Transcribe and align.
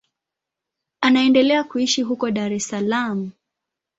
Anaendelea 1.01 1.63
kuishi 1.63 2.01
huko 2.01 2.31
Dar 2.31 2.53
es 2.53 2.67
Salaam. 2.67 3.31